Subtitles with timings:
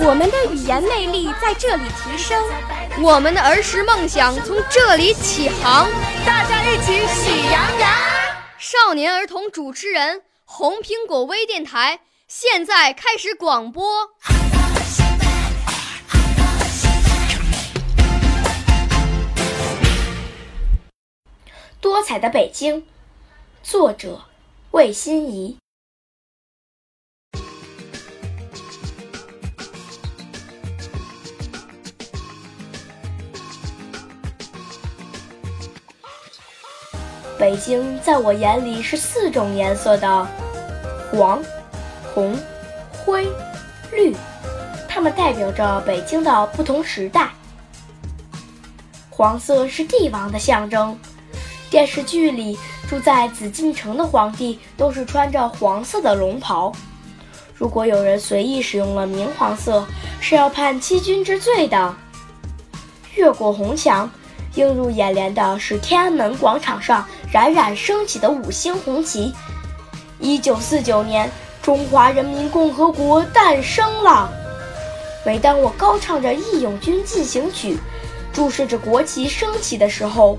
[0.00, 2.40] 我们的语言魅力在这里提升，
[3.02, 5.88] 我们的儿时梦想从这里起航。
[6.24, 7.90] 大家一起喜羊羊。
[8.58, 14.10] 少年儿童主持人，红苹果微电台现在开始广播。
[21.80, 22.86] 多彩的北京，
[23.62, 24.20] 作者
[24.70, 25.56] 魏欣怡。
[37.38, 40.26] 北京在我眼里是四种颜色的：
[41.12, 41.40] 黄、
[42.12, 42.36] 红、
[42.92, 43.28] 灰、
[43.92, 44.12] 绿，
[44.88, 47.30] 它们代表着北京的不同时代。
[49.08, 50.98] 黄色是帝王的象征。
[51.70, 52.58] 电视剧里
[52.88, 56.72] 住在紫禁城的皇帝都是穿着黄色的龙袍。
[57.54, 59.86] 如果有人随意使用了明黄色，
[60.18, 61.94] 是要判欺君之罪的。
[63.14, 64.10] 越过红墙，
[64.54, 69.34] 映入眼帘的是天安门广场上冉冉升起的五星红旗。
[70.18, 71.30] 一九四九年，
[71.62, 74.30] 中华人民共和国诞生了。
[75.26, 77.74] 每当我高唱着《义勇军进行曲》，
[78.32, 80.38] 注视着国旗升起的时候，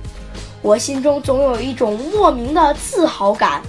[0.63, 3.61] 我心中总有一种莫名的自豪感。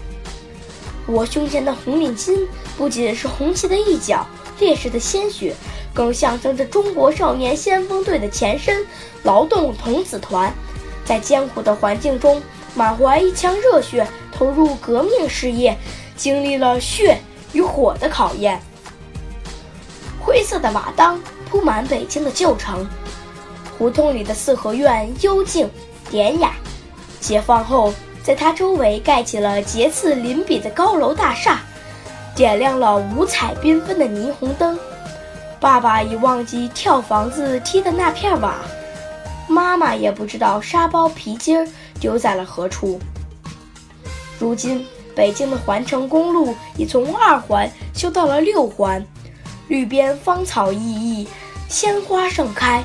[1.07, 2.39] 我胸前的红领巾
[2.79, 4.27] 不仅是红旗的一角，
[4.59, 5.55] 烈士的鲜血，
[5.93, 8.87] 更象征着中国少年先锋队的前身——
[9.25, 10.53] 劳动童子团，
[11.05, 12.41] 在艰苦的环境中
[12.75, 15.77] 满怀一腔热血，投入革命事业，
[16.17, 17.19] 经历了血
[17.53, 18.61] 与火的考验。
[20.21, 22.87] 灰色的瓦当铺满北京的旧城，
[23.77, 25.69] 胡同里的四合院幽静
[26.11, 26.53] 典雅。
[27.21, 27.93] 解放后，
[28.23, 31.61] 在它周围盖起了节次邻比的高楼大厦，
[32.35, 34.79] 点亮了五彩缤纷的霓虹灯。
[35.59, 38.55] 爸爸已忘记跳房子踢的那片瓦，
[39.49, 41.69] 妈妈也不知道沙包皮筋儿
[42.01, 42.99] 丢在了何处。
[44.39, 49.05] 如今，北京的环城公路已从二环修到了六环，
[49.69, 51.29] 绿边芳草熠熠，
[51.69, 52.83] 鲜花盛开，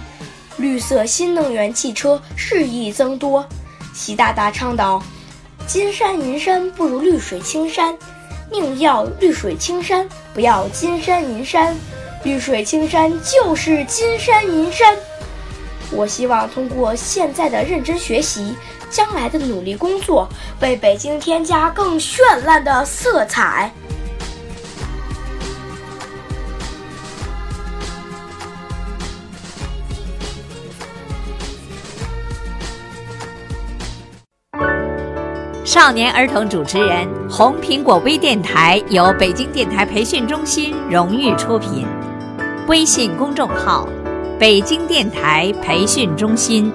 [0.58, 3.46] 绿色新能源汽车日益增多。
[3.94, 5.02] 习大大倡导
[5.66, 7.98] “金山银山不如绿水青山”，
[8.52, 11.74] 宁要绿水青山，不要金山银山。
[12.25, 14.98] 绿水青山就是金山银山。
[15.91, 18.56] 我希望通过现在的认真学习，
[18.90, 20.28] 将来的努力工作，
[20.62, 23.72] 为北京添加更绚烂的色彩。
[35.63, 41.85] 少年儿童主持人，红苹果微电台由北京电台培训中心荣誉出品，
[42.68, 43.85] 微信公众号：
[44.38, 46.72] 北京电台培训中心。